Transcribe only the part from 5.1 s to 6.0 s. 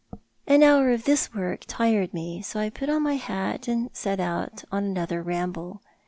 ramble.